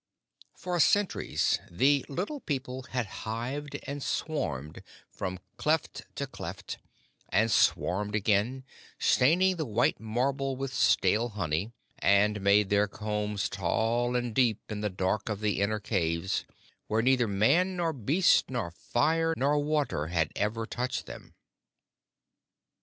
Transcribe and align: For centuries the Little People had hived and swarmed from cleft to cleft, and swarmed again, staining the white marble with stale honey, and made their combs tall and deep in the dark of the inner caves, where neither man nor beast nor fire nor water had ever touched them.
For 0.55 0.79
centuries 0.79 1.59
the 1.69 2.03
Little 2.09 2.39
People 2.39 2.87
had 2.89 3.05
hived 3.21 3.77
and 3.83 4.01
swarmed 4.01 4.81
from 5.11 5.37
cleft 5.57 6.07
to 6.15 6.25
cleft, 6.25 6.79
and 7.29 7.51
swarmed 7.51 8.15
again, 8.15 8.63
staining 8.97 9.57
the 9.57 9.65
white 9.67 9.99
marble 9.99 10.55
with 10.55 10.73
stale 10.73 11.29
honey, 11.29 11.71
and 11.99 12.41
made 12.41 12.71
their 12.71 12.87
combs 12.87 13.47
tall 13.47 14.15
and 14.15 14.33
deep 14.33 14.59
in 14.71 14.81
the 14.81 14.89
dark 14.89 15.29
of 15.29 15.39
the 15.39 15.61
inner 15.61 15.79
caves, 15.79 16.45
where 16.87 17.03
neither 17.03 17.27
man 17.27 17.75
nor 17.75 17.93
beast 17.93 18.49
nor 18.49 18.71
fire 18.71 19.35
nor 19.37 19.59
water 19.59 20.07
had 20.07 20.31
ever 20.35 20.65
touched 20.65 21.05
them. 21.05 21.35